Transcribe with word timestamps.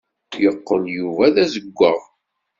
Yeqqel 0.43 0.83
Yuba 0.95 1.25
d 1.33 1.35
azewwaɣ. 1.43 1.99